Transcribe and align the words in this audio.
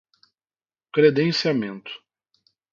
credenciamento 0.95 1.91